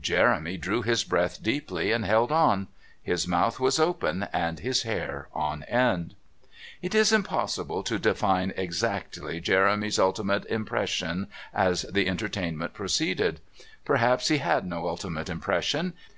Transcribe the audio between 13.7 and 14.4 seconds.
Perhaps he